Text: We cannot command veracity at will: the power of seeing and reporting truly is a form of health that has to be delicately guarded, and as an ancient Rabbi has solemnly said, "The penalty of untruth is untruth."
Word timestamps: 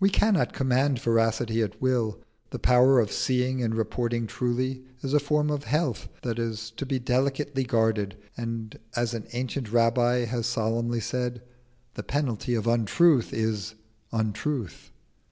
We 0.00 0.10
cannot 0.10 0.52
command 0.52 0.98
veracity 0.98 1.62
at 1.62 1.80
will: 1.80 2.18
the 2.50 2.58
power 2.58 2.98
of 2.98 3.12
seeing 3.12 3.62
and 3.62 3.76
reporting 3.76 4.26
truly 4.26 4.82
is 5.02 5.14
a 5.14 5.20
form 5.20 5.50
of 5.50 5.62
health 5.62 6.08
that 6.22 6.36
has 6.38 6.72
to 6.78 6.84
be 6.84 6.98
delicately 6.98 7.62
guarded, 7.62 8.16
and 8.36 8.76
as 8.96 9.14
an 9.14 9.28
ancient 9.34 9.70
Rabbi 9.70 10.24
has 10.24 10.46
solemnly 10.46 10.98
said, 10.98 11.42
"The 11.94 12.02
penalty 12.02 12.56
of 12.56 12.66
untruth 12.66 13.32
is 13.32 13.76
untruth." 14.10 14.90